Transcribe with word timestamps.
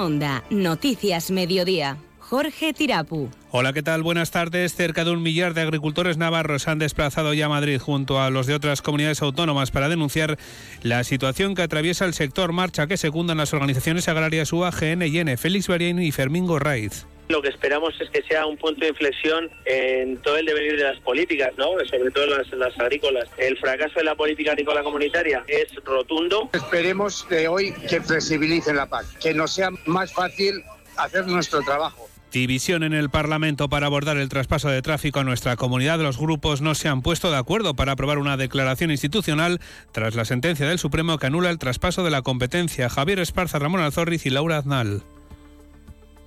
Onda, 0.00 0.42
Noticias 0.48 1.30
Mediodía. 1.30 1.98
Jorge 2.20 2.72
Tirapu. 2.72 3.28
Hola, 3.50 3.74
¿qué 3.74 3.82
tal? 3.82 4.02
Buenas 4.02 4.30
tardes. 4.30 4.74
Cerca 4.74 5.04
de 5.04 5.10
un 5.10 5.22
millar 5.22 5.52
de 5.52 5.60
agricultores 5.60 6.16
navarros 6.16 6.68
han 6.68 6.78
desplazado 6.78 7.34
ya 7.34 7.46
a 7.46 7.48
Madrid 7.50 7.78
junto 7.78 8.18
a 8.18 8.30
los 8.30 8.46
de 8.46 8.54
otras 8.54 8.80
comunidades 8.80 9.20
autónomas 9.20 9.70
para 9.70 9.90
denunciar 9.90 10.38
la 10.82 11.04
situación 11.04 11.54
que 11.54 11.60
atraviesa 11.60 12.06
el 12.06 12.14
sector 12.14 12.52
marcha 12.52 12.86
que 12.86 12.96
secundan 12.96 13.36
las 13.36 13.52
organizaciones 13.52 14.08
agrarias 14.08 14.54
UAGN 14.54 15.02
y 15.02 15.18
N, 15.18 15.36
Félix 15.36 15.68
Barién 15.68 16.00
y 16.00 16.12
Fermín 16.12 16.46
Gorraiz. 16.46 17.04
Lo 17.30 17.40
que 17.40 17.48
esperamos 17.48 17.94
es 18.00 18.10
que 18.10 18.22
sea 18.24 18.44
un 18.44 18.56
punto 18.56 18.80
de 18.80 18.88
inflexión 18.88 19.48
en 19.64 20.16
todo 20.16 20.36
el 20.36 20.46
devenir 20.46 20.76
de 20.76 20.82
las 20.82 20.98
políticas, 20.98 21.52
¿no? 21.56 21.66
sobre 21.88 22.10
todo 22.10 22.26
las, 22.26 22.50
las 22.50 22.76
agrícolas. 22.80 23.28
El 23.38 23.56
fracaso 23.56 24.00
de 24.00 24.04
la 24.04 24.16
política 24.16 24.50
agrícola 24.50 24.82
comunitaria 24.82 25.44
es 25.46 25.72
rotundo. 25.84 26.50
Esperemos 26.52 27.24
de 27.28 27.46
hoy 27.46 27.72
que 27.88 28.00
flexibilicen 28.00 28.74
la 28.74 28.86
PAC, 28.86 29.06
que 29.20 29.32
nos 29.32 29.52
sea 29.52 29.70
más 29.86 30.12
fácil 30.12 30.64
hacer 30.96 31.24
nuestro 31.28 31.62
trabajo. 31.62 32.08
División 32.32 32.82
en 32.82 32.94
el 32.94 33.10
Parlamento 33.10 33.68
para 33.68 33.86
abordar 33.86 34.16
el 34.16 34.28
traspaso 34.28 34.68
de 34.68 34.82
tráfico 34.82 35.20
a 35.20 35.24
nuestra 35.24 35.54
comunidad. 35.54 36.00
Los 36.00 36.18
grupos 36.18 36.60
no 36.60 36.74
se 36.74 36.88
han 36.88 37.00
puesto 37.00 37.30
de 37.30 37.36
acuerdo 37.36 37.74
para 37.74 37.92
aprobar 37.92 38.18
una 38.18 38.36
declaración 38.36 38.90
institucional 38.90 39.60
tras 39.92 40.16
la 40.16 40.24
sentencia 40.24 40.66
del 40.66 40.80
Supremo 40.80 41.16
que 41.18 41.26
anula 41.28 41.50
el 41.50 41.58
traspaso 41.58 42.02
de 42.02 42.10
la 42.10 42.22
competencia. 42.22 42.88
Javier 42.88 43.20
Esparza, 43.20 43.60
Ramón 43.60 43.82
Alzorriz 43.82 44.26
y 44.26 44.30
Laura 44.30 44.58
Aznal. 44.58 45.04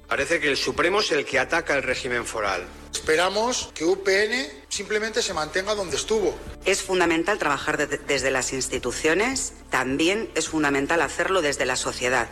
Parece 0.08 0.40
que 0.40 0.50
el 0.50 0.58
Supremo 0.58 1.00
es 1.00 1.12
el 1.12 1.26
que 1.26 1.40
ataca 1.40 1.76
el 1.76 1.84
régimen 1.84 2.26
foral. 2.26 2.64
Esperamos 2.94 3.72
que 3.74 3.86
UPN 3.86 4.48
simplemente 4.70 5.22
se 5.22 5.34
mantenga 5.34 5.76
donde 5.76 5.96
estuvo. 5.96 6.38
Es 6.66 6.84
fundamental 6.84 7.40
trabajar 7.40 7.78
de 7.78 7.88
desde 7.98 8.32
las 8.32 8.54
instituciones, 8.54 9.54
también 9.70 10.30
es 10.36 10.50
fundamental 10.50 11.02
hacerlo 11.02 11.42
desde 11.42 11.66
la 11.66 11.76
sociedad. 11.76 12.28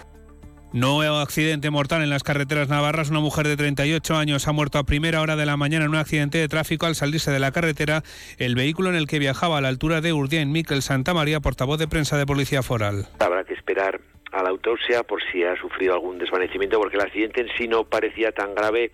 Nuevo 0.73 1.17
accidente 1.17 1.70
mortal 1.70 2.02
en 2.02 2.09
las 2.09 2.23
carreteras 2.23 2.70
navarras. 2.70 3.09
Una 3.09 3.20
mujer 3.20 3.45
de 3.45 3.57
38 3.57 4.16
años 4.16 4.47
ha 4.47 4.53
muerto 4.53 4.80
a 4.80 4.85
primera 4.85 5.19
hora 5.19 5.35
de 5.35 5.45
la 5.45 5.58
mañana 5.58 5.83
en 5.83 5.91
un 5.91 5.97
accidente 5.97 6.38
de 6.38 6.47
tráfico 6.47 6.85
al 6.85 6.95
salirse 6.95 7.30
de 7.30 7.39
la 7.39 7.52
carretera 7.52 8.03
el 8.38 8.56
vehículo 8.56 8.88
en 8.88 8.95
el 8.95 9.06
que 9.06 9.19
viajaba 9.19 9.58
a 9.58 9.61
la 9.61 9.67
altura 9.67 10.00
de 10.00 10.13
Urdiain. 10.13 10.50
Miquel 10.50 10.81
Santa 10.81 11.13
María, 11.13 11.41
portavoz 11.41 11.78
de 11.78 11.89
prensa 11.89 12.17
de 12.17 12.25
Policía 12.25 12.63
Foral. 12.63 13.09
Habrá 13.19 13.44
que 13.44 13.53
esperar 13.53 14.00
a 14.32 14.44
la 14.44 14.50
autopsia 14.50 15.04
por 15.04 15.22
si 15.32 15.44
ha 15.44 15.56
sufrido 15.56 15.94
algún 15.94 16.18
desvanecimiento 16.18 16.80
porque 16.80 16.98
el 16.98 17.04
accidente 17.04 17.42
en 17.42 17.50
sí 17.58 17.68
no 17.68 17.84
parecía 17.84 18.32
tan 18.32 18.56
grave 18.56 18.92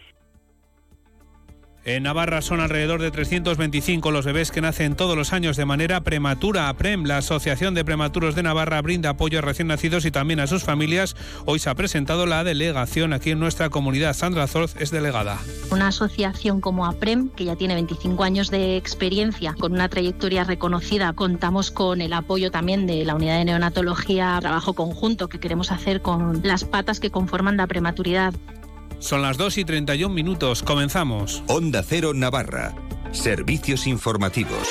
en 1.88 2.04
Navarra 2.04 2.42
son 2.42 2.60
alrededor 2.60 3.02
de 3.02 3.12
325 3.12 4.12
los 4.12 4.26
bebés 4.26 4.52
que 4.52 4.60
nacen 4.60 4.96
todos 4.96 5.16
los 5.16 5.32
años 5.32 5.56
de 5.56 5.64
manera 5.64 6.02
prematura. 6.02 6.68
APREM, 6.68 7.06
la 7.06 7.18
Asociación 7.18 7.74
de 7.74 7.86
Prematuros 7.86 8.36
de 8.36 8.44
Navarra, 8.44 8.82
brinda 8.82 9.12
apoyo 9.12 9.40
a 9.40 9.42
recién 9.42 9.70
nacidos 9.70 10.04
y 10.04 10.12
también 10.12 10.42
a 10.42 10.48
sus 10.48 10.66
familias. 10.66 11.16
Hoy 11.46 11.60
se 11.60 11.70
ha 11.70 11.76
presentado 11.76 12.26
la 12.26 12.44
delegación 12.44 13.14
aquí 13.14 13.32
en 13.32 13.40
nuestra 13.40 13.70
comunidad. 13.70 14.14
Sandra 14.14 14.48
Zorz 14.48 14.76
es 14.82 14.92
delegada. 14.92 15.40
Una 15.72 15.88
asociación 15.88 16.60
como 16.60 16.86
APREM, 16.86 17.30
que 17.30 17.46
ya 17.46 17.56
tiene 17.56 17.76
25 17.76 18.22
años 18.22 18.52
de 18.52 18.76
experiencia, 18.76 19.56
con 19.58 19.72
una 19.72 19.88
trayectoria 19.88 20.44
reconocida, 20.44 21.14
contamos 21.14 21.72
con 21.72 22.02
el 22.02 22.12
apoyo 22.12 22.52
también 22.52 22.86
de 22.86 23.06
la 23.06 23.16
unidad 23.16 23.38
de 23.38 23.46
neonatología, 23.46 24.38
trabajo 24.42 24.74
conjunto 24.74 25.30
que 25.30 25.40
queremos 25.40 25.72
hacer 25.72 26.02
con 26.02 26.42
las 26.44 26.66
patas 26.66 27.00
que 27.00 27.12
conforman 27.12 27.56
la 27.56 27.66
prematuridad. 27.66 28.34
Son 29.00 29.22
las 29.22 29.38
2 29.38 29.58
y 29.60 29.66
31 29.66 30.14
minutos. 30.14 30.64
Comenzamos. 30.64 31.44
Onda 31.48 31.84
Cero 31.84 32.14
Navarra. 32.14 32.76
Servicios 33.12 33.88
informativos. 33.88 34.68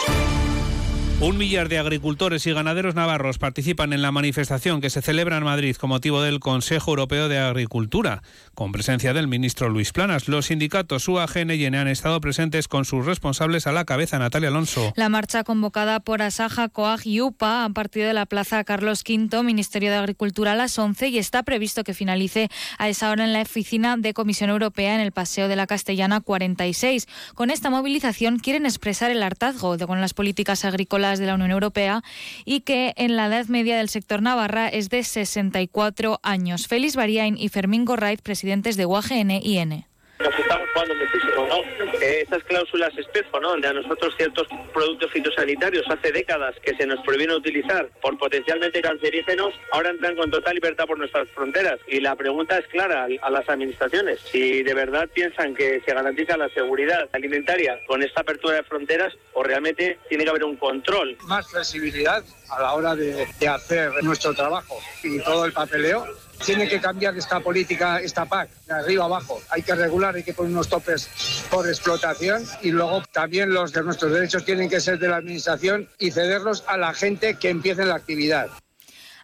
Un 1.18 1.38
millar 1.38 1.70
de 1.70 1.78
agricultores 1.78 2.46
y 2.46 2.52
ganaderos 2.52 2.94
navarros 2.94 3.38
participan 3.38 3.94
en 3.94 4.02
la 4.02 4.12
manifestación 4.12 4.82
que 4.82 4.90
se 4.90 5.00
celebra 5.00 5.38
en 5.38 5.44
Madrid 5.44 5.74
con 5.74 5.88
motivo 5.88 6.20
del 6.20 6.40
Consejo 6.40 6.90
Europeo 6.90 7.30
de 7.30 7.38
Agricultura, 7.38 8.22
con 8.52 8.70
presencia 8.70 9.14
del 9.14 9.26
ministro 9.26 9.70
Luis 9.70 9.92
Planas. 9.92 10.28
Los 10.28 10.46
sindicatos 10.46 11.08
UAGN 11.08 11.52
y 11.52 11.64
ENE 11.64 11.78
han 11.78 11.88
estado 11.88 12.20
presentes 12.20 12.68
con 12.68 12.84
sus 12.84 13.06
responsables 13.06 13.66
a 13.66 13.72
la 13.72 13.86
cabeza, 13.86 14.18
Natalia 14.18 14.50
Alonso. 14.50 14.92
La 14.94 15.08
marcha 15.08 15.42
convocada 15.42 16.00
por 16.00 16.20
Asaja, 16.20 16.68
COAG 16.68 17.06
y 17.06 17.22
UPA 17.22 17.64
ha 17.64 17.70
partido 17.70 18.06
de 18.08 18.12
la 18.12 18.26
Plaza 18.26 18.62
Carlos 18.64 19.02
V, 19.08 19.42
Ministerio 19.42 19.90
de 19.90 19.96
Agricultura, 19.96 20.52
a 20.52 20.54
las 20.56 20.78
11 20.78 21.08
y 21.08 21.16
está 21.16 21.44
previsto 21.44 21.82
que 21.82 21.94
finalice 21.94 22.50
a 22.76 22.90
esa 22.90 23.10
hora 23.10 23.24
en 23.24 23.32
la 23.32 23.40
oficina 23.40 23.96
de 23.96 24.12
Comisión 24.12 24.50
Europea 24.50 24.94
en 24.94 25.00
el 25.00 25.12
Paseo 25.12 25.48
de 25.48 25.56
la 25.56 25.66
Castellana 25.66 26.20
46. 26.20 27.08
Con 27.34 27.48
esta 27.48 27.70
movilización 27.70 28.38
quieren 28.38 28.66
expresar 28.66 29.10
el 29.10 29.22
hartazgo 29.22 29.78
con 29.78 30.02
las 30.02 30.12
políticas 30.12 30.66
agrícolas 30.66 31.05
de 31.14 31.26
la 31.26 31.34
Unión 31.34 31.50
Europea 31.50 32.02
y 32.44 32.60
que 32.60 32.92
en 32.96 33.16
la 33.16 33.26
edad 33.26 33.46
media 33.46 33.76
del 33.76 33.88
sector 33.88 34.22
Navarra 34.22 34.68
es 34.68 34.90
de 34.90 35.04
64 35.04 36.20
años. 36.22 36.66
Félix 36.66 36.96
Bariain 36.96 37.36
y 37.38 37.48
Fermín 37.48 37.84
Gorraiz, 37.84 38.20
presidentes 38.22 38.76
de 38.76 38.86
UAGN 38.86 39.30
y 39.42 39.58
N 39.58 39.86
nos 40.18 40.38
estamos 40.38 40.68
jugando 40.72 40.94
muchísimo, 40.94 41.46
¿no? 41.46 42.00
Eh, 42.00 42.22
esas 42.22 42.42
cláusulas 42.44 42.96
espejo, 42.96 43.40
¿no? 43.40 43.50
Donde 43.50 43.68
a 43.68 43.72
nosotros 43.72 44.14
ciertos 44.16 44.46
productos 44.72 45.10
fitosanitarios 45.12 45.84
hace 45.88 46.12
décadas 46.12 46.54
que 46.62 46.74
se 46.74 46.86
nos 46.86 47.00
prohibieron 47.04 47.36
utilizar 47.36 47.88
por 48.00 48.18
potencialmente 48.18 48.80
cancerígenos, 48.80 49.54
ahora 49.72 49.90
entran 49.90 50.16
con 50.16 50.30
total 50.30 50.54
libertad 50.54 50.86
por 50.86 50.98
nuestras 50.98 51.28
fronteras. 51.30 51.78
Y 51.86 52.00
la 52.00 52.16
pregunta 52.16 52.58
es 52.58 52.66
clara 52.68 53.06
a 53.22 53.30
las 53.30 53.48
administraciones. 53.48 54.20
Si 54.30 54.62
de 54.62 54.74
verdad 54.74 55.08
piensan 55.12 55.54
que 55.54 55.82
se 55.84 55.94
garantiza 55.94 56.36
la 56.36 56.48
seguridad 56.50 57.08
alimentaria 57.12 57.78
con 57.86 58.02
esta 58.02 58.22
apertura 58.22 58.56
de 58.56 58.62
fronteras 58.64 59.14
o 59.34 59.42
realmente 59.42 59.98
tiene 60.08 60.24
que 60.24 60.30
haber 60.30 60.44
un 60.44 60.56
control. 60.56 61.16
Más 61.22 61.50
flexibilidad 61.50 62.24
a 62.50 62.62
la 62.62 62.72
hora 62.74 62.94
de 62.94 63.26
hacer 63.48 63.92
nuestro 64.02 64.34
trabajo 64.34 64.78
y 65.02 65.20
todo 65.20 65.44
el 65.44 65.52
papeleo 65.52 66.06
tiene 66.44 66.68
que 66.68 66.80
cambiar 66.80 67.16
esta 67.16 67.40
política, 67.40 67.98
esta 67.98 68.24
PAC, 68.24 68.50
de 68.66 68.74
arriba 68.74 69.04
abajo. 69.04 69.40
Hay 69.50 69.62
que 69.62 69.74
regular, 69.74 70.14
hay 70.14 70.22
que 70.22 70.34
poner 70.34 70.52
unos 70.52 70.68
topes 70.68 71.08
por 71.50 71.66
explotación 71.68 72.44
y 72.62 72.70
luego 72.70 73.02
también 73.12 73.52
los 73.52 73.72
de 73.72 73.82
nuestros 73.82 74.12
derechos 74.12 74.44
tienen 74.44 74.68
que 74.68 74.80
ser 74.80 74.98
de 74.98 75.08
la 75.08 75.16
Administración 75.16 75.88
y 75.98 76.10
cederlos 76.10 76.64
a 76.66 76.76
la 76.76 76.94
gente 76.94 77.34
que 77.34 77.50
empiece 77.50 77.84
la 77.84 77.94
actividad. 77.94 78.48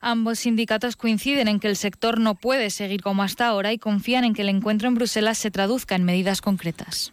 Ambos 0.01 0.41
sindicatos 0.41 0.97
coinciden 0.97 1.47
en 1.47 1.61
que 1.61 1.69
el 1.69 1.77
sector 1.77 2.19
no 2.19 2.35
puede 2.35 2.71
seguir 2.71 3.03
como 3.03 3.23
hasta 3.23 3.47
ahora 3.47 3.73
y 3.73 3.79
confían 3.79 4.25
en 4.25 4.35
que 4.35 4.43
el 4.43 4.49
encuentro 4.49 4.89
en 4.89 4.97
Bruselas 4.97 5.39
se 5.39 5.53
traduzca 5.53 5.95
en 5.95 6.03
medidas 6.03 6.41
concretas. 6.41 7.13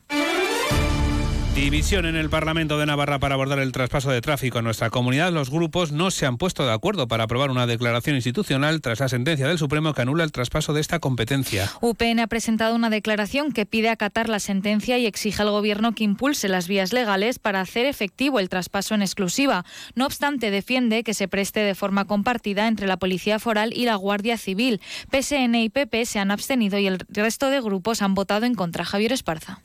División 1.59 2.05
en 2.05 2.15
el 2.15 2.29
Parlamento 2.29 2.77
de 2.77 2.85
Navarra 2.85 3.19
para 3.19 3.35
abordar 3.35 3.59
el 3.59 3.73
traspaso 3.73 4.09
de 4.09 4.21
tráfico 4.21 4.59
en 4.59 4.63
nuestra 4.63 4.89
comunidad. 4.89 5.33
Los 5.33 5.49
grupos 5.49 5.91
no 5.91 6.09
se 6.09 6.25
han 6.25 6.37
puesto 6.37 6.65
de 6.65 6.71
acuerdo 6.71 7.09
para 7.09 7.25
aprobar 7.25 7.51
una 7.51 7.67
declaración 7.67 8.15
institucional 8.15 8.79
tras 8.79 9.01
la 9.01 9.09
sentencia 9.09 9.45
del 9.45 9.57
Supremo 9.57 9.93
que 9.93 10.01
anula 10.01 10.23
el 10.23 10.31
traspaso 10.31 10.71
de 10.71 10.79
esta 10.79 10.99
competencia. 10.99 11.69
UPN 11.81 12.21
ha 12.21 12.27
presentado 12.27 12.75
una 12.75 12.89
declaración 12.89 13.51
que 13.51 13.65
pide 13.65 13.89
acatar 13.89 14.29
la 14.29 14.39
sentencia 14.39 14.97
y 14.97 15.05
exige 15.05 15.41
al 15.41 15.51
Gobierno 15.51 15.93
que 15.93 16.05
impulse 16.05 16.47
las 16.47 16.69
vías 16.69 16.93
legales 16.93 17.39
para 17.39 17.59
hacer 17.59 17.85
efectivo 17.85 18.39
el 18.39 18.47
traspaso 18.47 18.95
en 18.95 19.01
exclusiva. 19.01 19.65
No 19.95 20.05
obstante, 20.05 20.51
defiende 20.51 21.03
que 21.03 21.13
se 21.13 21.27
preste 21.27 21.59
de 21.59 21.75
forma 21.75 22.05
compartida 22.05 22.69
entre 22.69 22.87
la 22.87 22.95
Policía 22.95 23.37
Foral 23.37 23.73
y 23.75 23.83
la 23.83 23.95
Guardia 23.95 24.37
Civil. 24.37 24.79
PSN 25.11 25.55
y 25.55 25.69
PP 25.69 26.05
se 26.05 26.19
han 26.19 26.31
abstenido 26.31 26.79
y 26.79 26.87
el 26.87 26.99
resto 27.09 27.49
de 27.49 27.59
grupos 27.59 28.01
han 28.01 28.15
votado 28.15 28.45
en 28.45 28.55
contra. 28.55 28.85
Javier 28.85 29.11
Esparza. 29.11 29.61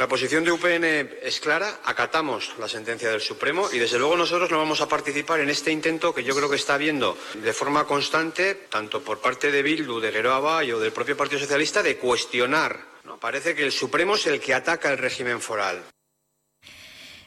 La 0.00 0.08
posición 0.08 0.44
de 0.44 0.50
UPN 0.50 1.10
es 1.20 1.40
clara, 1.40 1.80
acatamos 1.84 2.54
la 2.58 2.66
sentencia 2.66 3.10
del 3.10 3.20
Supremo 3.20 3.68
y 3.70 3.78
desde 3.78 3.98
luego 3.98 4.16
nosotros 4.16 4.50
no 4.50 4.56
vamos 4.56 4.80
a 4.80 4.88
participar 4.88 5.40
en 5.40 5.50
este 5.50 5.72
intento 5.72 6.14
que 6.14 6.24
yo 6.24 6.34
creo 6.34 6.48
que 6.48 6.56
está 6.56 6.72
habiendo 6.72 7.18
de 7.34 7.52
forma 7.52 7.84
constante, 7.84 8.54
tanto 8.70 9.02
por 9.02 9.20
parte 9.20 9.50
de 9.52 9.62
Bildu, 9.62 10.00
de 10.00 10.10
Geroa 10.10 10.62
o 10.62 10.80
del 10.80 10.92
propio 10.92 11.18
Partido 11.18 11.40
Socialista, 11.40 11.82
de 11.82 11.98
cuestionar. 11.98 12.80
¿no? 13.04 13.20
Parece 13.20 13.54
que 13.54 13.62
el 13.62 13.72
Supremo 13.72 14.14
es 14.14 14.26
el 14.26 14.40
que 14.40 14.54
ataca 14.54 14.90
el 14.90 14.96
régimen 14.96 15.38
foral. 15.38 15.82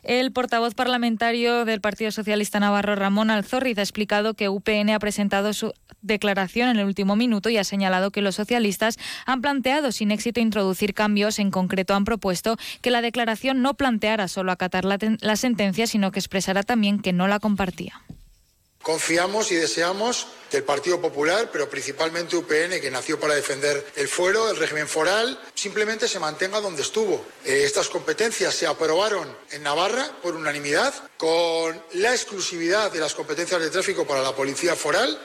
El 0.02 0.34
portavoz 0.34 0.74
parlamentario 0.74 1.66
del 1.66 1.80
Partido 1.80 2.12
Socialista 2.12 2.60
Navarro, 2.60 2.96
Ramón 2.96 3.30
Alzorriz, 3.30 3.78
ha 3.78 3.84
explicado 3.84 4.34
que 4.34 4.50
UPN 4.50 4.90
ha 4.90 5.00
presentado 5.00 5.54
su 5.54 5.74
declaración 6.04 6.70
en 6.70 6.78
el 6.78 6.86
último 6.86 7.16
minuto 7.16 7.50
y 7.50 7.58
ha 7.58 7.64
señalado 7.64 8.12
que 8.12 8.22
los 8.22 8.36
socialistas 8.36 9.00
han 9.26 9.42
planteado 9.42 9.92
sin 9.92 10.12
éxito 10.12 10.40
introducir 10.40 10.94
cambios. 10.94 11.40
En 11.40 11.50
concreto, 11.50 11.96
han 11.96 12.06
propuesto 12.06 12.58
que 12.82 12.92
la 12.92 13.02
declaración 13.02 13.62
no 13.62 13.74
planteara 13.74 14.28
solo 14.28 14.52
acatar 14.52 14.86
la, 14.86 15.36
sentencia, 15.36 15.88
sino 15.88 16.12
que 16.12 16.20
expresara 16.20 16.64
también 16.64 17.02
que 17.02 17.14
no 17.14 17.28
la 17.28 17.40
compartía. 17.40 18.02
Confiamos 18.82 19.50
y 19.54 19.56
deseamos 19.56 20.28
que 20.52 20.58
el 20.58 20.64
Partido 20.66 21.00
Popular, 21.00 21.50
pero 21.54 21.70
principalmente 21.70 22.36
UPN, 22.36 22.82
que 22.82 22.92
nació 22.92 23.18
para 23.18 23.34
defender 23.34 23.86
el 23.96 24.10
fuero, 24.10 24.52
el 24.52 24.58
régimen 24.58 24.90
foral, 24.90 25.40
simplemente 25.54 26.06
se 26.10 26.20
mantenga 26.20 26.60
donde 26.60 26.82
estuvo. 26.82 27.26
Eh, 27.46 27.64
estas 27.64 27.88
competencias 27.88 28.54
se 28.54 28.68
aprobaron 28.68 29.26
en 29.52 29.64
Navarra 29.64 30.06
por 30.22 30.36
unanimidad, 30.36 30.94
con 31.16 31.82
la 31.94 32.12
exclusividad 32.12 32.92
de 32.92 33.00
las 33.00 33.16
competencias 33.16 33.62
de 33.62 33.70
tráfico 33.70 34.06
para 34.06 34.22
la 34.22 34.36
Policía 34.36 34.76
Foral 34.76 35.18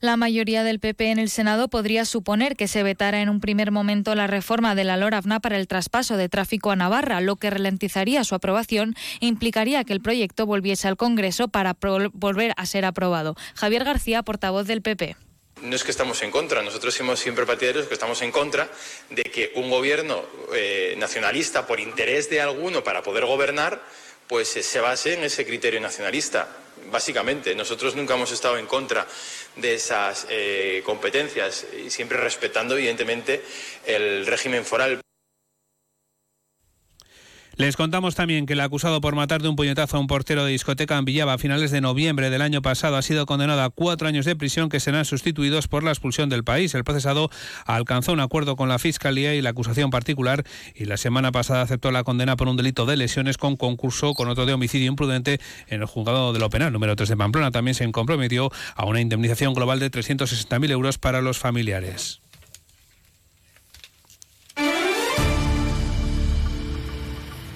la 0.00 0.16
mayoría 0.16 0.64
del 0.64 0.80
PP 0.80 1.10
en 1.10 1.18
el 1.18 1.30
Senado 1.30 1.68
podría 1.68 2.04
suponer 2.04 2.56
que 2.56 2.68
se 2.68 2.82
vetara 2.82 3.20
en 3.20 3.28
un 3.28 3.40
primer 3.40 3.70
momento 3.70 4.14
la 4.14 4.26
reforma 4.26 4.74
de 4.74 4.84
la 4.84 4.96
LORAVNA 4.96 5.40
para 5.40 5.56
el 5.56 5.68
traspaso 5.68 6.16
de 6.16 6.28
tráfico 6.28 6.70
a 6.70 6.76
Navarra, 6.76 7.20
lo 7.20 7.36
que 7.36 7.50
ralentizaría 7.50 8.24
su 8.24 8.34
aprobación 8.34 8.94
e 9.20 9.26
implicaría 9.26 9.84
que 9.84 9.92
el 9.92 10.00
proyecto 10.00 10.46
volviese 10.46 10.88
al 10.88 10.96
Congreso 10.96 11.48
para 11.48 11.76
volver 12.12 12.52
a 12.56 12.66
ser 12.66 12.84
aprobado. 12.84 13.34
Javier 13.54 13.84
García, 13.84 14.22
portavoz 14.22 14.66
del 14.66 14.82
PP. 14.82 15.16
No 15.62 15.74
es 15.74 15.82
que 15.82 15.90
estamos 15.90 16.22
en 16.22 16.30
contra, 16.30 16.62
nosotros 16.62 16.94
somos 16.94 17.18
siempre 17.18 17.44
partidarios 17.44 17.86
que 17.86 17.94
estamos 17.94 18.22
en 18.22 18.30
contra 18.30 18.70
de 19.10 19.24
que 19.24 19.50
un 19.56 19.68
gobierno 19.68 20.22
eh, 20.54 20.94
nacionalista, 20.98 21.66
por 21.66 21.80
interés 21.80 22.30
de 22.30 22.40
alguno 22.40 22.84
para 22.84 23.02
poder 23.02 23.26
gobernar, 23.26 23.82
pues 24.28 24.56
eh, 24.56 24.62
se 24.62 24.80
base 24.80 25.14
en 25.14 25.24
ese 25.24 25.46
criterio 25.46 25.80
nacionalista. 25.80 26.48
Básicamente, 26.90 27.54
nosotros 27.54 27.96
nunca 27.96 28.14
hemos 28.14 28.30
estado 28.32 28.56
en 28.56 28.66
contra 28.66 29.06
de 29.56 29.74
esas 29.74 30.26
eh, 30.30 30.82
competencias 30.84 31.66
siempre 31.88 32.18
respetando, 32.18 32.76
evidentemente, 32.76 33.42
el 33.84 34.26
régimen 34.26 34.64
foral. 34.64 35.00
Les 37.58 37.76
contamos 37.76 38.14
también 38.14 38.46
que 38.46 38.52
el 38.52 38.60
acusado 38.60 39.00
por 39.00 39.16
matar 39.16 39.42
de 39.42 39.48
un 39.48 39.56
puñetazo 39.56 39.96
a 39.96 40.00
un 40.00 40.06
portero 40.06 40.44
de 40.44 40.52
discoteca 40.52 40.96
en 40.96 41.04
Villaba 41.04 41.32
a 41.32 41.38
finales 41.38 41.72
de 41.72 41.80
noviembre 41.80 42.30
del 42.30 42.40
año 42.40 42.62
pasado 42.62 42.96
ha 42.96 43.02
sido 43.02 43.26
condenado 43.26 43.60
a 43.62 43.70
cuatro 43.70 44.06
años 44.06 44.24
de 44.26 44.36
prisión 44.36 44.68
que 44.68 44.78
serán 44.78 45.04
sustituidos 45.04 45.66
por 45.66 45.82
la 45.82 45.90
expulsión 45.90 46.28
del 46.28 46.44
país. 46.44 46.72
El 46.76 46.84
procesado 46.84 47.30
alcanzó 47.66 48.12
un 48.12 48.20
acuerdo 48.20 48.54
con 48.54 48.68
la 48.68 48.78
Fiscalía 48.78 49.34
y 49.34 49.42
la 49.42 49.50
acusación 49.50 49.90
particular 49.90 50.44
y 50.76 50.84
la 50.84 50.96
semana 50.96 51.32
pasada 51.32 51.62
aceptó 51.62 51.90
la 51.90 52.04
condena 52.04 52.36
por 52.36 52.46
un 52.46 52.56
delito 52.56 52.86
de 52.86 52.96
lesiones 52.96 53.38
con 53.38 53.56
concurso 53.56 54.14
con 54.14 54.28
otro 54.28 54.46
de 54.46 54.52
homicidio 54.52 54.86
imprudente 54.86 55.40
en 55.66 55.80
el 55.80 55.86
juzgado 55.88 56.32
de 56.32 56.38
lo 56.38 56.50
penal 56.50 56.72
número 56.72 56.94
3 56.94 57.08
de 57.08 57.16
Pamplona. 57.16 57.50
También 57.50 57.74
se 57.74 57.90
comprometió 57.90 58.52
a 58.76 58.84
una 58.86 59.00
indemnización 59.00 59.52
global 59.52 59.80
de 59.80 59.90
360.000 59.90 60.70
euros 60.70 60.98
para 60.98 61.22
los 61.22 61.38
familiares. 61.38 62.20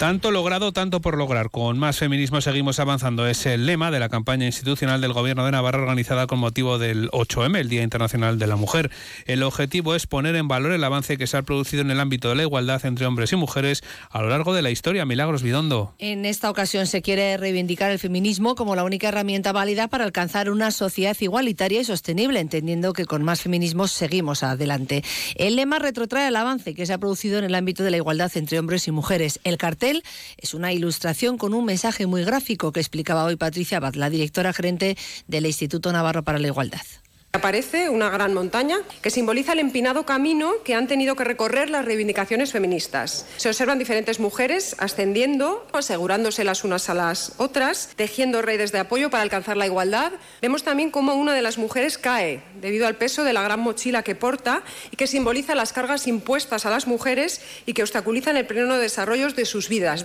Tanto 0.02 0.32
logrado, 0.32 0.72
tanto 0.72 1.00
por 1.00 1.16
lograr. 1.16 1.50
Con 1.50 1.78
más 1.78 1.96
feminismo 1.96 2.40
seguimos 2.40 2.81
avanzando. 2.81 3.28
Es 3.28 3.46
el 3.46 3.66
lema 3.66 3.93
de 3.93 4.00
la 4.00 4.08
campaña 4.08 4.46
institucional 4.46 5.00
del 5.00 5.12
Gobierno 5.12 5.44
de 5.44 5.52
Navarra 5.52 5.78
organizada 5.78 6.26
con 6.26 6.40
motivo 6.40 6.81
del 6.81 7.08
8M, 7.12 7.56
el 7.56 7.69
Día 7.69 7.84
Internacional 7.84 8.37
de 8.37 8.49
la 8.49 8.56
Mujer. 8.56 8.90
El 9.26 9.44
objetivo 9.44 9.94
es 9.94 10.08
poner 10.08 10.34
en 10.34 10.49
valor 10.49 10.72
el 10.72 10.82
avance 10.82 11.16
que 11.16 11.28
se 11.28 11.37
ha 11.37 11.43
producido 11.43 11.82
en 11.82 11.93
el 11.93 12.00
ámbito 12.00 12.28
de 12.28 12.34
la 12.34 12.43
igualdad 12.43 12.84
entre 12.84 13.06
hombres 13.06 13.32
y 13.32 13.37
mujeres 13.37 13.84
a 14.10 14.20
lo 14.22 14.28
largo 14.28 14.52
de 14.54 14.62
la 14.62 14.70
historia. 14.70 15.06
Milagros 15.06 15.44
Bidondo. 15.44 15.94
En 16.00 16.25
esta 16.25 16.50
ocasión 16.50 16.88
se 16.88 17.00
quiere 17.00 17.37
reivindicar 17.37 17.93
el 17.93 18.00
feminismo 18.00 18.56
como 18.56 18.75
la 18.75 18.82
única 18.82 19.06
herramienta 19.06 19.52
válida 19.52 19.87
para 19.87 20.02
alcanzar 20.02 20.50
una 20.50 20.72
sociedad 20.72 21.16
igualitaria 21.20 21.81
y 21.81 21.84
sostenible, 21.84 22.40
entendiendo 22.40 22.93
que 22.93 23.04
con 23.04 23.22
más 23.22 23.43
feminismo 23.43 23.87
seguimos 23.87 24.43
adelante. 24.43 25.04
El 25.37 25.54
lema 25.54 25.78
retrotrae 25.78 26.26
el 26.26 26.34
avance 26.34 26.75
que 26.75 26.87
se 26.87 26.93
ha 26.93 26.99
producido 26.99 27.38
en 27.38 27.44
el 27.44 27.54
ámbito 27.54 27.84
de 27.84 27.93
la 27.93 27.99
igualdad 27.99 28.32
entre 28.34 28.58
hombres 28.58 28.88
y 28.88 28.90
mujeres. 28.90 29.38
El 29.44 29.58
cartel 29.58 29.92
es 30.39 30.55
una 30.55 30.73
ilustración 30.73 31.37
con 31.37 31.53
un 31.55 31.65
mensaje 31.65 32.06
muy 32.06 32.25
gráfico 32.25 32.73
que 32.73 32.81
explicaba 32.81 33.25
hoy 33.25 33.37
Patricia 33.37 33.79
Abad, 33.79 33.94
la 33.94 34.11
directora 34.11 34.53
gerente 34.53 34.97
del 35.27 35.47
Instituto 35.47 35.93
Navarro 35.93 36.23
para 36.23 36.39
la 36.39 36.49
Igualdad. 36.49 36.87
Aparece 37.34 37.88
una 37.88 38.11
gran 38.11 38.34
montaña 38.34 38.81
que 39.00 39.08
simboliza 39.08 39.55
el 39.55 39.58
empinado 39.58 40.05
camino 40.05 40.52
que 40.67 40.75
han 40.75 40.87
tenido 40.87 41.17
que 41.17 41.25
recorrer 41.25 41.70
las 41.70 41.87
reivindicaciones 41.87 42.52
feministas. 42.52 43.26
Se 43.38 43.49
observan 43.49 43.79
diferentes 43.79 44.20
mujeres 44.20 44.76
ascendiendo, 44.79 45.67
asegurándose 45.73 46.44
las 46.44 46.62
unas 46.62 46.90
a 46.90 46.94
las 46.94 47.32
otras, 47.38 47.88
tejiendo 47.96 48.43
redes 48.43 48.70
de 48.70 48.81
apoyo 48.81 49.08
para 49.08 49.23
alcanzar 49.23 49.56
la 49.56 49.64
igualdad. 49.64 50.12
Vemos 50.43 50.62
también 50.62 50.90
cómo 50.90 51.14
una 51.14 51.32
de 51.32 51.40
las 51.40 51.56
mujeres 51.56 51.96
cae 51.96 52.43
debido 52.61 52.87
al 52.87 52.96
peso 52.96 53.25
de 53.25 53.32
la 53.32 53.40
gran 53.40 53.61
mochila 53.61 54.02
que 54.02 54.14
porta 54.14 54.62
y 54.90 54.96
que 54.96 55.06
simboliza 55.06 55.55
las 55.55 55.73
cargas 55.73 56.06
impuestas 56.06 56.67
a 56.67 56.70
las 56.70 56.87
mujeres 56.87 57.40
y 57.64 57.73
que 57.73 57.81
obstaculizan 57.81 58.37
el 58.37 58.46
pleno 58.46 58.76
desarrollo 58.76 59.32
de 59.32 59.46
sus 59.46 59.70
vidas. 59.70 60.05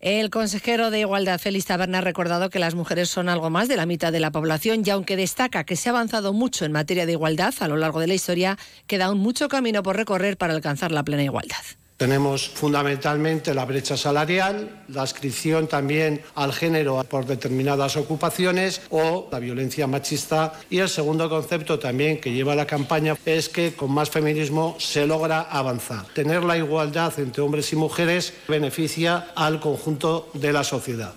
El 0.00 0.28
consejero 0.28 0.90
de 0.90 1.00
Igualdad, 1.00 1.38
Félix 1.38 1.66
Taberna, 1.66 1.98
ha 1.98 2.02
recordado 2.02 2.50
que 2.50 2.58
las 2.58 2.74
mujeres 2.74 3.08
son 3.08 3.30
algo 3.30 3.48
más 3.48 3.66
de 3.66 3.76
la 3.76 3.86
mitad 3.86 4.12
de 4.12 4.20
la 4.20 4.30
población 4.30 4.82
y 4.84 4.90
aunque 4.90 5.16
destaca 5.16 5.64
que 5.64 5.76
se 5.76 5.88
ha 5.88 5.92
avanzado 5.92 6.34
mucho 6.34 6.66
en 6.66 6.72
materia 6.72 7.06
de 7.06 7.12
igualdad 7.12 7.54
a 7.60 7.68
lo 7.68 7.76
largo 7.76 8.00
de 8.00 8.06
la 8.06 8.14
historia, 8.14 8.58
queda 8.86 9.06
aún 9.06 9.18
mucho 9.18 9.48
camino 9.48 9.82
por 9.82 9.96
recorrer 9.96 10.36
para 10.36 10.52
alcanzar 10.52 10.92
la 10.92 11.02
plena 11.02 11.22
igualdad. 11.24 11.64
Tenemos 11.96 12.50
fundamentalmente 12.50 13.54
la 13.54 13.64
brecha 13.64 13.96
salarial, 13.96 14.84
la 14.88 15.02
adscripción 15.02 15.66
también 15.66 16.20
al 16.34 16.52
género 16.52 17.02
por 17.04 17.24
determinadas 17.24 17.96
ocupaciones 17.96 18.82
o 18.90 19.28
la 19.32 19.38
violencia 19.38 19.86
machista. 19.86 20.52
Y 20.68 20.78
el 20.78 20.90
segundo 20.90 21.30
concepto 21.30 21.78
también 21.78 22.20
que 22.20 22.32
lleva 22.32 22.54
la 22.54 22.66
campaña 22.66 23.16
es 23.24 23.48
que 23.48 23.72
con 23.74 23.92
más 23.92 24.10
feminismo 24.10 24.76
se 24.78 25.06
logra 25.06 25.40
avanzar. 25.40 26.04
Tener 26.12 26.44
la 26.44 26.58
igualdad 26.58 27.18
entre 27.18 27.42
hombres 27.42 27.72
y 27.72 27.76
mujeres 27.76 28.34
beneficia 28.46 29.28
al 29.34 29.58
conjunto 29.58 30.28
de 30.34 30.52
la 30.52 30.64
sociedad. 30.64 31.14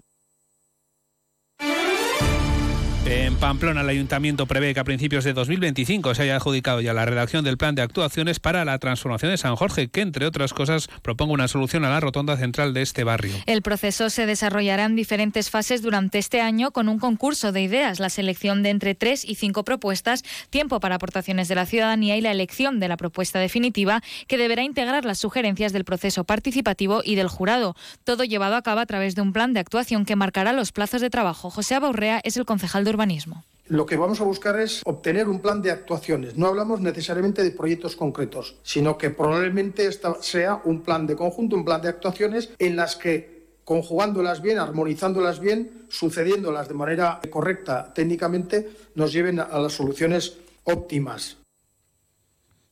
Pamplona, 3.40 3.82
el 3.82 3.90
ayuntamiento 3.90 4.48
prevé 4.48 4.74
que 4.74 4.82
a 4.82 4.84
principios 4.84 5.24
de 5.24 5.32
2025 5.32 6.14
se 6.14 6.24
haya 6.24 6.36
adjudicado 6.36 6.82
ya 6.82 6.94
la 6.94 7.06
redacción 7.06 7.46
del 7.46 7.58
plan 7.58 7.74
de 7.74 7.82
actuaciones 7.82 8.38
para 8.42 8.66
la 8.66 8.78
transformación 8.80 9.32
de 9.32 9.38
San 9.38 9.56
Jorge, 9.56 9.88
que 9.88 10.02
entre 10.02 10.26
otras 10.26 10.54
cosas 10.54 10.90
proponga 11.02 11.32
una 11.34 11.48
solución 11.48 11.86
a 11.86 11.90
la 11.90 12.02
rotonda 12.02 12.36
central 12.36 12.74
de 12.74 12.82
este 12.82 13.06
barrio. 13.06 13.34
El 13.46 13.62
proceso 13.62 14.10
se 14.10 14.26
desarrollará 14.26 14.84
en 14.84 14.98
diferentes 14.98 15.50
fases 15.50 15.82
durante 15.82 16.18
este 16.18 16.42
año 16.42 16.72
con 16.72 16.90
un 16.90 17.00
concurso 17.00 17.54
de 17.54 17.62
ideas, 17.62 18.02
la 18.02 18.10
selección 18.10 18.62
de 18.62 18.72
entre 18.72 18.94
tres 18.94 19.24
y 19.24 19.36
cinco 19.36 19.64
propuestas, 19.64 20.24
tiempo 20.50 20.82
para 20.82 20.96
aportaciones 20.96 21.48
de 21.48 21.56
la 21.56 21.66
ciudadanía 21.66 22.18
y 22.18 22.22
la 22.22 22.32
elección 22.32 22.82
de 22.82 22.90
la 22.90 22.98
propuesta 22.98 23.40
definitiva 23.40 24.02
que 24.28 24.38
deberá 24.38 24.64
integrar 24.64 25.06
las 25.06 25.18
sugerencias 25.18 25.72
del 25.72 25.86
proceso 25.86 26.26
participativo 26.26 27.04
y 27.06 27.16
del 27.16 27.30
jurado. 27.30 27.78
Todo 28.04 28.26
llevado 28.26 28.58
a 28.58 28.64
cabo 28.64 28.82
a 28.82 28.86
través 28.86 29.16
de 29.16 29.22
un 29.22 29.32
plan 29.32 29.54
de 29.54 29.62
actuación 29.62 30.04
que 30.04 30.18
marcará 30.18 30.52
los 30.52 30.74
plazos 30.74 31.00
de 31.00 31.10
trabajo. 31.10 31.50
José 31.50 31.76
Abaurrea 31.76 32.20
es 32.26 32.36
el 32.36 32.44
concejal 32.44 32.84
de 32.84 32.90
urbanismo. 32.90 33.29
Lo 33.68 33.86
que 33.86 33.98
vamos 33.98 34.20
a 34.20 34.24
buscar 34.24 34.60
es 34.60 34.82
obtener 34.84 35.30
un 35.30 35.42
plan 35.42 35.62
de 35.62 35.70
actuaciones. 35.70 36.36
No 36.36 36.48
hablamos 36.48 36.82
necesariamente 36.82 37.44
de 37.44 37.52
proyectos 37.52 37.96
concretos, 37.96 38.56
sino 38.64 38.98
que 38.98 39.12
probablemente 39.12 39.86
esta 39.86 40.16
sea 40.22 40.60
un 40.66 40.82
plan 40.82 41.06
de 41.06 41.16
conjunto, 41.16 41.56
un 41.56 41.66
plan 41.66 41.82
de 41.82 41.90
actuaciones 41.90 42.50
en 42.58 42.76
las 42.76 42.96
que 42.96 43.40
conjugándolas 43.64 44.42
bien, 44.42 44.58
armonizándolas 44.58 45.40
bien, 45.40 45.86
sucediéndolas 45.90 46.68
de 46.68 46.74
manera 46.74 47.22
correcta 47.30 47.94
técnicamente, 47.94 48.68
nos 48.96 49.14
lleven 49.14 49.40
a 49.40 49.60
las 49.60 49.74
soluciones 49.74 50.38
óptimas. 50.64 51.39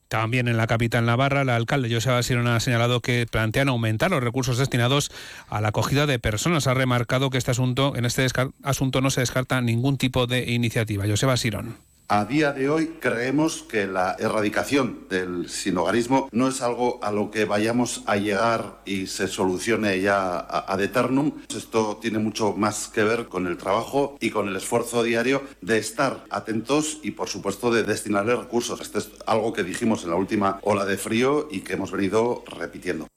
También 0.07 0.47
en 0.47 0.57
la 0.57 0.67
capital 0.67 1.05
Navarra, 1.05 1.41
el 1.41 1.49
alcalde 1.49 1.93
José 1.93 2.23
Sirona 2.23 2.55
ha 2.55 2.59
señalado 2.59 3.01
que 3.01 3.25
plantean 3.29 3.69
aumentar 3.69 4.11
los 4.11 4.23
recursos 4.23 4.57
destinados 4.57 5.11
a 5.49 5.59
la 5.61 5.69
acogida 5.69 6.05
de 6.05 6.19
personas. 6.19 6.67
Ha 6.67 6.73
remarcado 6.73 7.29
que 7.29 7.37
este 7.37 7.51
asunto, 7.51 7.93
en 7.95 8.05
este 8.05 8.25
asunto 8.63 9.01
no 9.01 9.09
se 9.09 9.21
descarta 9.21 9.61
ningún 9.61 9.97
tipo 9.97 10.27
de 10.27 10.51
iniciativa. 10.51 11.05
Joseba 11.07 11.35
Sirón. 11.35 11.86
A 12.09 12.23
día 12.23 12.53
de 12.53 12.69
hoy 12.69 12.99
creemos 13.01 13.63
que 13.63 13.85
la 13.85 14.15
erradicación 14.17 15.07
del 15.09 15.49
sinogarismo 15.49 16.29
no 16.31 16.47
es 16.47 16.61
algo 16.61 17.03
a 17.03 17.11
lo 17.11 17.31
que 17.31 17.43
vayamos 17.43 18.03
a 18.05 18.15
llegar 18.15 18.79
y 18.85 19.07
se 19.07 19.27
solucione 19.27 19.99
ya 19.99 20.37
ad 20.39 20.79
eternum. 20.79 21.33
Esto 21.53 21.97
tiene 22.01 22.19
mucho 22.19 22.53
más 22.53 22.87
que 22.87 23.03
ver 23.03 23.27
con 23.27 23.45
el 23.45 23.57
trabajo 23.57 24.15
y 24.21 24.29
con 24.29 24.47
el 24.47 24.55
esfuerzo 24.55 25.03
diario 25.03 25.43
de 25.59 25.79
estar 25.79 26.23
atentos 26.29 26.99
y, 27.03 27.11
por 27.11 27.27
supuesto, 27.27 27.71
de 27.71 27.83
destinarle 27.83 28.37
recursos. 28.37 28.79
Esto 28.79 28.99
es 28.99 29.09
algo 29.25 29.51
que 29.51 29.63
dijimos 29.63 30.05
en 30.05 30.11
la 30.11 30.15
última 30.15 30.59
ola 30.61 30.85
de 30.85 30.95
frío 30.95 31.49
y 31.51 31.59
que 31.59 31.73
hemos 31.73 31.91
venido 31.91 32.41
repitiendo. 32.47 33.07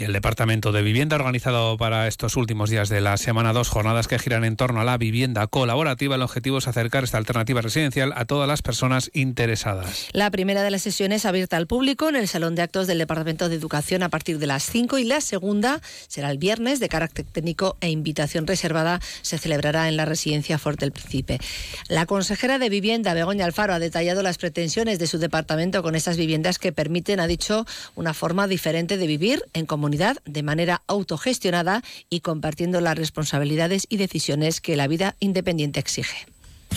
El 0.00 0.14
Departamento 0.14 0.72
de 0.72 0.80
Vivienda 0.80 1.16
ha 1.16 1.18
organizado 1.18 1.76
para 1.76 2.08
estos 2.08 2.36
últimos 2.36 2.70
días 2.70 2.88
de 2.88 3.02
la 3.02 3.18
semana 3.18 3.52
dos 3.52 3.68
jornadas 3.68 4.08
que 4.08 4.18
giran 4.18 4.44
en 4.44 4.56
torno 4.56 4.80
a 4.80 4.84
la 4.84 4.96
vivienda 4.96 5.46
colaborativa. 5.46 6.14
El 6.14 6.22
objetivo 6.22 6.56
es 6.56 6.66
acercar 6.66 7.04
esta 7.04 7.18
alternativa 7.18 7.60
residencial 7.60 8.14
a 8.16 8.24
todas 8.24 8.48
las 8.48 8.62
personas 8.62 9.10
interesadas. 9.12 10.08
La 10.12 10.30
primera 10.30 10.62
de 10.62 10.70
las 10.70 10.80
sesiones 10.80 11.26
abierta 11.26 11.58
al 11.58 11.66
público 11.66 12.08
en 12.08 12.16
el 12.16 12.28
Salón 12.28 12.54
de 12.54 12.62
Actos 12.62 12.86
del 12.86 12.96
Departamento 12.96 13.50
de 13.50 13.56
Educación 13.56 14.02
a 14.02 14.08
partir 14.08 14.38
de 14.38 14.46
las 14.46 14.62
5 14.62 14.96
y 14.96 15.04
la 15.04 15.20
segunda 15.20 15.82
será 16.08 16.30
el 16.30 16.38
viernes 16.38 16.80
de 16.80 16.88
carácter 16.88 17.26
técnico 17.26 17.76
e 17.82 17.90
invitación 17.90 18.46
reservada. 18.46 19.00
Se 19.20 19.36
celebrará 19.36 19.86
en 19.86 19.98
la 19.98 20.06
residencia 20.06 20.56
Forte 20.56 20.86
el 20.86 20.92
Príncipe. 20.92 21.38
La 21.88 22.06
consejera 22.06 22.58
de 22.58 22.70
Vivienda, 22.70 23.12
Begoña 23.12 23.44
Alfaro, 23.44 23.74
ha 23.74 23.78
detallado 23.78 24.22
las 24.22 24.38
pretensiones 24.38 24.98
de 24.98 25.06
su 25.06 25.18
departamento 25.18 25.82
con 25.82 25.94
estas 25.94 26.16
viviendas 26.16 26.58
que 26.58 26.72
permiten, 26.72 27.20
ha 27.20 27.26
dicho, 27.26 27.66
una 27.96 28.14
forma 28.14 28.46
diferente 28.48 28.96
de 28.96 29.06
vivir 29.06 29.44
en 29.52 29.66
comunidad 29.66 29.89
de 29.90 30.42
manera 30.42 30.82
autogestionada 30.86 31.82
y 32.08 32.20
compartiendo 32.20 32.80
las 32.80 32.96
responsabilidades 32.96 33.86
y 33.88 33.96
decisiones 33.96 34.60
que 34.60 34.76
la 34.76 34.88
vida 34.88 35.16
independiente 35.20 35.80
exige. 35.80 36.26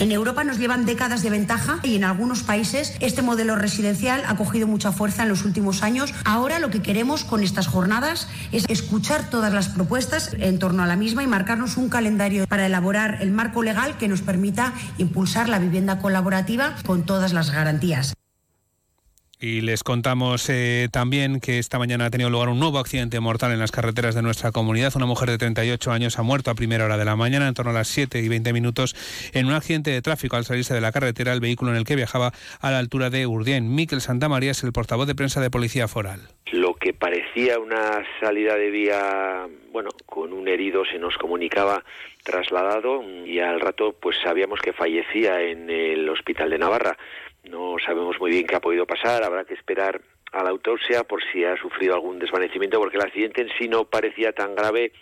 En 0.00 0.10
Europa 0.10 0.42
nos 0.42 0.58
llevan 0.58 0.86
décadas 0.86 1.22
de 1.22 1.30
ventaja 1.30 1.78
y 1.84 1.94
en 1.94 2.02
algunos 2.02 2.42
países 2.42 2.96
este 2.98 3.22
modelo 3.22 3.54
residencial 3.54 4.24
ha 4.26 4.36
cogido 4.36 4.66
mucha 4.66 4.90
fuerza 4.90 5.22
en 5.22 5.28
los 5.28 5.44
últimos 5.44 5.84
años. 5.84 6.12
Ahora 6.24 6.58
lo 6.58 6.70
que 6.70 6.82
queremos 6.82 7.22
con 7.22 7.44
estas 7.44 7.68
jornadas 7.68 8.26
es 8.50 8.64
escuchar 8.68 9.30
todas 9.30 9.52
las 9.52 9.68
propuestas 9.68 10.34
en 10.40 10.58
torno 10.58 10.82
a 10.82 10.86
la 10.86 10.96
misma 10.96 11.22
y 11.22 11.28
marcarnos 11.28 11.76
un 11.76 11.88
calendario 11.88 12.48
para 12.48 12.66
elaborar 12.66 13.18
el 13.22 13.30
marco 13.30 13.62
legal 13.62 13.96
que 13.96 14.08
nos 14.08 14.22
permita 14.22 14.74
impulsar 14.98 15.48
la 15.48 15.60
vivienda 15.60 16.00
colaborativa 16.00 16.74
con 16.84 17.06
todas 17.06 17.32
las 17.32 17.52
garantías. 17.52 18.14
Y 19.40 19.60
les 19.60 19.82
contamos 19.82 20.48
eh, 20.48 20.88
también 20.90 21.40
que 21.40 21.58
esta 21.58 21.78
mañana 21.78 22.06
ha 22.06 22.10
tenido 22.10 22.30
lugar 22.30 22.48
un 22.48 22.58
nuevo 22.58 22.78
accidente 22.78 23.20
mortal 23.20 23.52
en 23.52 23.58
las 23.58 23.72
carreteras 23.72 24.14
de 24.14 24.22
nuestra 24.22 24.52
comunidad. 24.52 24.92
Una 24.96 25.06
mujer 25.06 25.30
de 25.30 25.38
38 25.38 25.92
años 25.92 26.18
ha 26.18 26.22
muerto 26.22 26.50
a 26.50 26.54
primera 26.54 26.84
hora 26.84 26.96
de 26.96 27.04
la 27.04 27.16
mañana, 27.16 27.48
en 27.48 27.54
torno 27.54 27.72
a 27.72 27.74
las 27.74 27.88
7 27.88 28.20
y 28.20 28.28
20 28.28 28.52
minutos, 28.52 28.94
en 29.32 29.46
un 29.46 29.52
accidente 29.52 29.90
de 29.90 30.02
tráfico 30.02 30.36
al 30.36 30.44
salirse 30.44 30.74
de 30.74 30.80
la 30.80 30.92
carretera 30.92 31.32
el 31.32 31.40
vehículo 31.40 31.72
en 31.72 31.76
el 31.76 31.84
que 31.84 31.96
viajaba 31.96 32.32
a 32.60 32.70
la 32.70 32.78
altura 32.78 33.10
de 33.10 33.26
Urdién. 33.26 33.74
Miquel 33.74 34.00
Santamaría 34.00 34.52
es 34.52 34.62
el 34.62 34.72
portavoz 34.72 35.06
de 35.06 35.14
prensa 35.14 35.40
de 35.40 35.50
Policía 35.50 35.88
Foral. 35.88 36.20
Lo 36.52 36.74
que 36.74 36.92
parecía 36.92 37.58
una 37.58 38.04
salida 38.20 38.54
de 38.54 38.70
vía, 38.70 39.48
bueno, 39.72 39.90
con 40.06 40.32
un 40.32 40.46
herido 40.46 40.84
se 40.84 40.98
nos 40.98 41.16
comunicaba 41.16 41.84
trasladado 42.22 43.02
y 43.24 43.38
al 43.38 43.60
rato 43.60 43.94
pues 44.00 44.16
sabíamos 44.22 44.60
que 44.60 44.72
fallecía 44.72 45.42
en 45.42 45.68
el 45.70 46.08
hospital 46.08 46.50
de 46.50 46.58
Navarra. 46.58 46.96
No 47.44 47.76
sabemos 47.84 48.16
muy 48.18 48.30
bien 48.30 48.46
qué 48.46 48.56
ha 48.56 48.60
podido 48.60 48.86
pasar, 48.86 49.22
habrá 49.22 49.44
que 49.44 49.54
esperar 49.54 50.00
a 50.32 50.42
la 50.42 50.50
autopsia 50.50 51.04
por 51.04 51.22
si 51.32 51.44
ha 51.44 51.56
sufrido 51.56 51.94
algún 51.94 52.18
desvanecimiento, 52.18 52.78
porque 52.78 52.96
el 52.96 53.04
accidente 53.04 53.42
en 53.42 53.48
sí 53.58 53.68
no 53.68 53.84
parecía 53.84 54.32
tan 54.32 54.54
grave. 54.54 54.92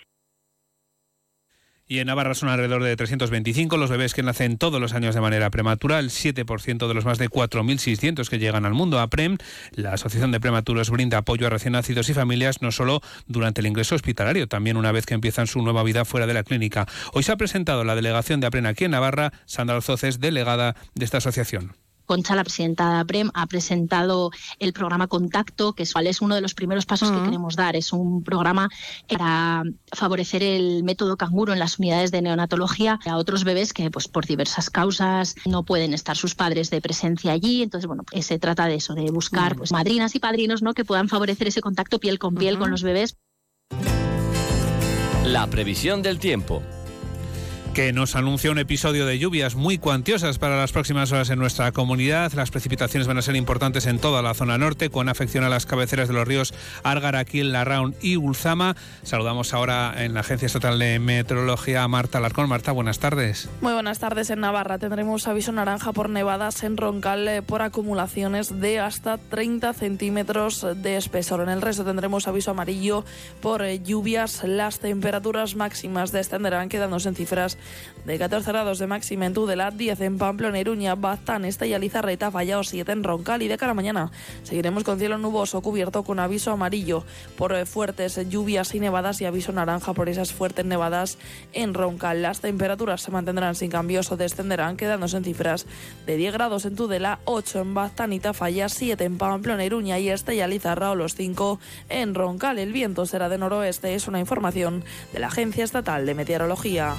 Y 1.87 1.99
en 1.99 2.07
Navarra 2.07 2.35
son 2.35 2.49
alrededor 2.49 2.83
de 2.83 2.97
325 2.97 3.77
los 3.77 3.91
bebés 3.91 4.15
que 4.15 4.23
nacen 4.23 4.57
todos 4.57 4.81
los 4.81 4.95
años 4.95 5.15
de 5.15 5.21
manera 5.21 5.51
prematura, 5.51 5.99
el 5.99 6.09
7% 6.09 6.89
de 6.89 6.95
los 6.95 7.05
más 7.05 7.19
de 7.19 7.29
4.600 7.29 8.29
que 8.31 8.39
llegan 8.39 8.65
al 8.65 8.73
mundo. 8.73 8.99
APREM, 8.99 9.37
la 9.73 9.93
Asociación 9.93 10.33
de 10.33 10.41
Prematuros, 10.41 10.91
brinda 10.91 11.19
apoyo 11.19 11.47
a 11.47 11.51
recién 11.51 11.73
nacidos 11.73 12.09
y 12.09 12.15
familias 12.15 12.63
no 12.63 12.73
solo 12.73 13.03
durante 13.27 13.61
el 13.61 13.67
ingreso 13.67 13.95
hospitalario, 13.95 14.49
también 14.49 14.79
una 14.79 14.93
vez 14.93 15.05
que 15.05 15.15
empiezan 15.15 15.47
su 15.47 15.61
nueva 15.61 15.83
vida 15.83 16.05
fuera 16.05 16.27
de 16.27 16.35
la 16.35 16.45
clínica. 16.45 16.87
Hoy 17.13 17.25
se 17.25 17.33
ha 17.33 17.37
presentado 17.37 17.85
la 17.85 17.95
delegación 17.95 18.41
de 18.41 18.47
APREM 18.47 18.67
aquí 18.67 18.85
en 18.85 18.93
Navarra. 18.93 19.33
Sandra 19.45 19.77
Alzoces, 19.77 20.19
delegada 20.19 20.77
de 20.95 21.05
esta 21.05 21.19
asociación. 21.19 21.82
Concha, 22.06 22.35
la 22.35 22.44
presidenta 22.44 22.92
de 22.92 23.00
APREM, 23.00 23.30
ha 23.35 23.47
presentado 23.47 24.30
el 24.59 24.73
programa 24.73 25.06
Contacto, 25.06 25.73
que 25.75 25.85
es 25.85 26.21
uno 26.21 26.35
de 26.35 26.40
los 26.40 26.54
primeros 26.54 26.87
pasos 26.87 27.11
que 27.11 27.23
queremos 27.23 27.56
dar. 27.56 27.76
Es 27.76 27.92
un 27.92 28.23
programa 28.23 28.68
para 29.09 29.62
favorecer 29.92 30.42
el 30.42 30.85
método 30.85 31.16
canguro 31.16 31.52
en 31.52 31.59
las 31.59 31.78
unidades 31.78 32.11
de 32.11 32.23
neonatología 32.23 32.99
a 33.06 33.16
otros 33.16 33.44
bebés 33.44 33.73
que, 33.73 33.90
pues, 33.90 34.09
por 34.09 34.26
diversas 34.26 34.71
causas, 34.71 35.35
no 35.47 35.64
pueden 35.64 35.94
estar 35.94 36.16
sus 36.16 36.35
padres 36.35 36.71
de 36.71 36.80
presencia 36.80 37.32
allí. 37.32 37.62
Entonces, 37.62 37.87
bueno, 37.87 38.04
se 38.21 38.38
trata 38.38 38.66
de 38.66 38.76
eso, 38.76 38.94
de 38.94 39.11
buscar 39.11 39.56
pues, 39.56 39.73
madrinas 39.73 40.14
y 40.14 40.18
padrinos 40.18 40.62
¿no? 40.62 40.75
que 40.75 40.85
puedan 40.85 41.09
favorecer 41.09 41.49
ese 41.49 41.61
contacto 41.61 41.99
piel 41.99 42.18
con 42.18 42.35
piel 42.35 42.59
con 42.59 42.71
los 42.71 42.82
bebés. 42.82 43.16
La 45.25 45.47
previsión 45.47 46.02
del 46.02 46.18
tiempo 46.18 46.62
que 47.73 47.93
nos 47.95 48.17
anuncia 48.17 48.50
un 48.50 48.59
episodio 48.59 49.07
de 49.07 49.19
lluvias 49.19 49.55
muy 49.55 49.79
cuantiosas 49.79 50.38
para 50.38 50.59
las 50.59 50.73
próximas 50.73 51.11
horas 51.11 51.31
en 51.31 51.38
nuestra 51.38 51.73
comunidad. 51.73 52.33
Las 52.35 52.50
precipitaciones 52.50 53.09
van 53.09 53.17
a 53.17 53.23
ser 53.23 53.35
importantes 53.35 53.87
en 53.87 53.99
toda 53.99 54.21
la 54.21 54.35
zona 54.35 54.59
norte, 54.59 54.91
con 54.91 55.09
afección 55.09 55.43
a 55.43 55.49
las 55.49 55.64
cabeceras 55.64 56.09
de 56.09 56.14
los 56.14 56.29
ríos 56.29 56.52
Árgara, 56.83 57.21
Aquil, 57.21 57.52
Larraun 57.52 57.95
y 58.02 58.17
Ulzama. 58.17 58.76
Saludamos 59.05 59.55
ahora 59.55 60.05
en 60.05 60.12
la 60.12 60.21
Agencia 60.21 60.47
Estatal 60.47 60.79
de 60.79 60.99
Meteorología 60.99 61.83
a 61.83 61.88
Marta 61.88 62.21
Larcón. 62.21 62.49
Marta, 62.49 62.73
buenas 62.73 62.99
tardes. 62.99 63.49
Muy 63.62 63.73
buenas 63.73 63.99
tardes. 63.99 64.29
En 64.29 64.41
Navarra 64.41 64.79
tendremos 64.79 65.26
aviso 65.26 65.52
naranja 65.52 65.93
por 65.93 66.11
nevadas 66.11 66.64
en 66.64 66.76
Roncal 66.76 67.26
eh, 67.26 67.43
por 67.43 67.62
acumulaciones 67.62 68.61
de 68.61 68.81
hasta 68.81 69.17
30 69.17 69.73
centímetros 69.73 70.67
de 70.76 70.97
espesor. 70.99 71.41
En 71.41 71.49
el 71.49 71.62
resto 71.62 71.85
tendremos 71.85 72.29
aviso 72.29 72.50
amarillo 72.50 73.05
por 73.41 73.62
eh, 73.62 73.81
lluvias. 73.83 74.45
Las 74.45 74.79
temperaturas 74.79 75.57
máximas 75.57 76.12
descenderán 76.12 76.69
quedándose 76.69 77.09
en 77.09 77.14
cifras 77.14 77.57
de 78.04 78.19
14 78.19 78.50
grados 78.50 78.78
de 78.78 78.87
máxima 78.87 79.26
en 79.26 79.35
Tudela, 79.35 79.71
10 79.71 80.00
en 80.00 80.19
Pamplona, 80.19 80.59
Iruña, 80.59 80.97
Baztán, 80.97 81.45
Estella, 81.45 81.78
Lizarreta, 81.78 82.31
Fallao, 82.31 82.64
7 82.64 82.90
en 82.90 83.04
Roncal 83.04 83.42
y 83.42 83.49
de 83.49 83.57
cara 83.57 83.73
a 83.73 83.75
mañana 83.75 84.11
seguiremos 84.42 84.83
con 84.85 84.99
cielo 84.99 85.19
nuboso 85.19 85.61
cubierto 85.61 86.02
con 86.02 86.19
aviso 86.19 86.50
amarillo 86.50 87.04
por 87.37 87.52
eh, 87.54 87.64
fuertes 87.64 88.19
lluvias 88.28 88.75
y 88.75 88.81
nevadas 88.81 89.21
y 89.21 89.25
aviso 89.25 89.52
naranja 89.52 89.95
por 89.95 90.09
esas 90.09 90.33
fuertes 90.33 90.64
nevadas 90.64 91.19
en 91.52 91.75
Roncal. 91.75 92.23
Las 92.23 92.40
temperaturas 92.40 93.02
se 93.02 93.11
mantendrán 93.11 93.54
sin 93.54 93.71
cambios 93.71 94.11
o 94.11 94.16
descenderán 94.16 94.76
quedándose 94.76 95.16
en 95.16 95.25
cifras 95.25 95.66
de 96.07 96.16
10 96.16 96.33
grados 96.33 96.64
en 96.64 96.75
Tudela, 96.75 97.21
8 97.25 97.61
en 97.61 97.75
Baztán 97.75 98.12
y 98.12 98.21
Tafalla, 98.21 98.69
7 98.69 99.04
en 99.04 99.19
Pamplona, 99.19 99.64
Iruña 99.64 99.99
y 99.99 100.09
Estella, 100.09 100.47
Lizarra 100.47 100.90
o 100.90 100.95
los 100.95 101.14
5 101.14 101.61
en 101.88 102.14
Roncal. 102.14 102.59
El 102.59 102.73
viento 102.73 103.07
será 103.07 103.28
de 103.28 103.38
noroeste, 103.38 103.95
es 103.95 104.09
una 104.09 104.21
información 104.21 104.85
de 105.12 105.21
la 105.21 105.28
Agencia 105.28 105.64
Estatal 105.64 106.04
de 106.04 106.14
Meteorología. 106.14 106.97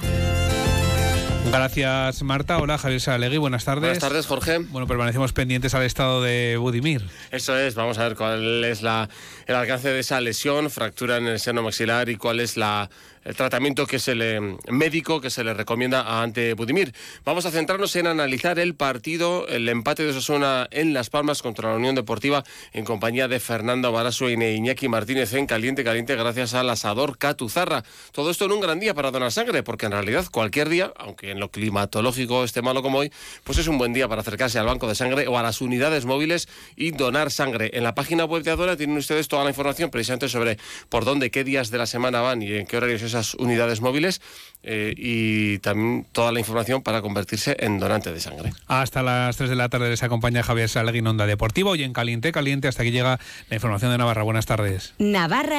Gracias, 1.51 2.23
Marta. 2.23 2.57
Hola, 2.57 2.77
Javier 2.77 3.01
Salegui. 3.01 3.37
Buenas 3.37 3.65
tardes. 3.65 3.81
Buenas 3.81 3.99
tardes, 3.99 4.25
Jorge. 4.25 4.57
Bueno, 4.59 4.87
permanecemos 4.87 5.33
pendientes 5.33 5.73
al 5.73 5.83
estado 5.83 6.21
de 6.21 6.57
Budimir. 6.57 7.03
Eso 7.31 7.57
es. 7.57 7.75
Vamos 7.75 7.97
a 7.97 8.03
ver 8.03 8.15
cuál 8.15 8.63
es 8.63 8.81
la, 8.81 9.09
el 9.45 9.55
alcance 9.55 9.89
de 9.89 9.99
esa 9.99 10.19
lesión, 10.21 10.69
fractura 10.69 11.17
en 11.17 11.27
el 11.27 11.39
seno 11.39 11.61
maxilar 11.61 12.09
y 12.09 12.15
cuál 12.15 12.39
es 12.39 12.57
la 12.57 12.89
el 13.25 13.35
tratamiento 13.35 13.85
que 13.85 13.99
se 13.99 14.15
le 14.15 14.57
médico 14.69 15.21
que 15.21 15.29
se 15.29 15.43
le 15.43 15.53
recomienda 15.53 16.21
Ante 16.21 16.53
Budimir. 16.53 16.93
Vamos 17.23 17.45
a 17.45 17.51
centrarnos 17.51 17.95
en 17.95 18.07
analizar 18.07 18.59
el 18.59 18.75
partido, 18.75 19.47
el 19.47 19.69
empate 19.69 20.03
de 20.03 20.09
Osasuna 20.09 20.67
en 20.71 20.93
Las 20.93 21.09
Palmas 21.09 21.41
contra 21.41 21.69
la 21.69 21.75
Unión 21.75 21.95
Deportiva 21.95 22.43
en 22.73 22.85
compañía 22.85 23.27
de 23.27 23.39
Fernando 23.39 23.91
Baraso 23.91 24.29
y 24.29 24.33
Iñaki 24.33 24.87
Martínez 24.87 25.33
en 25.33 25.47
Caliente 25.47 25.83
Caliente 25.83 26.15
gracias 26.15 26.53
al 26.53 26.69
asador 26.69 27.17
Catuzarra. 27.17 27.83
Todo 28.11 28.29
esto 28.29 28.45
en 28.45 28.51
un 28.51 28.61
gran 28.61 28.79
día 28.79 28.93
para 28.93 29.11
donar 29.11 29.31
sangre, 29.31 29.63
porque 29.63 29.85
en 29.85 29.93
realidad 29.93 30.25
cualquier 30.31 30.69
día, 30.69 30.91
aunque 30.97 31.32
en 31.33 31.39
lo 31.39 31.49
climatológico 31.49 32.43
esté 32.43 32.61
malo 32.61 32.81
como 32.81 32.99
hoy, 32.99 33.11
pues 33.43 33.57
es 33.57 33.67
un 33.67 33.77
buen 33.77 33.93
día 33.93 34.07
para 34.07 34.21
acercarse 34.21 34.59
al 34.59 34.65
banco 34.65 34.87
de 34.87 34.95
sangre 34.95 35.27
o 35.27 35.37
a 35.37 35.43
las 35.43 35.61
unidades 35.61 36.05
móviles 36.05 36.47
y 36.75 36.91
donar 36.91 37.31
sangre. 37.31 37.71
En 37.73 37.83
la 37.83 37.95
página 37.95 38.25
web 38.25 38.43
de 38.43 38.51
Adora 38.51 38.77
tienen 38.77 38.97
ustedes 38.97 39.27
toda 39.27 39.43
la 39.43 39.49
información 39.49 39.89
precisamente 39.89 40.29
sobre 40.29 40.57
por 40.89 41.05
dónde, 41.05 41.31
qué 41.31 41.43
días 41.43 41.69
de 41.71 41.77
la 41.77 41.85
semana 41.85 42.21
van 42.21 42.41
y 42.41 42.53
en 42.53 42.65
qué 42.65 42.77
horarios 42.77 43.01
es 43.01 43.13
esas 43.13 43.35
unidades 43.35 43.81
móviles 43.81 44.21
eh, 44.63 44.93
y 44.97 45.59
también 45.59 46.05
toda 46.11 46.31
la 46.31 46.39
información 46.39 46.81
para 46.81 47.01
convertirse 47.01 47.55
en 47.59 47.79
donante 47.79 48.11
de 48.11 48.19
sangre. 48.19 48.53
Hasta 48.67 49.03
las 49.03 49.37
3 49.37 49.49
de 49.49 49.55
la 49.55 49.69
tarde 49.69 49.89
les 49.89 50.03
acompaña 50.03 50.41
Javier 50.41 50.69
Salegui 50.69 50.99
en 50.99 51.07
Onda 51.07 51.25
Deportivo 51.25 51.75
y 51.75 51.83
en 51.83 51.93
Caliente 51.93 52.31
Caliente 52.31 52.67
hasta 52.67 52.83
que 52.83 52.91
llega 52.91 53.19
la 53.49 53.55
información 53.55 53.91
de 53.91 53.97
Navarra. 53.97 54.23
Buenas 54.23 54.45
tardes. 54.45 54.93
Navarra 54.97 55.51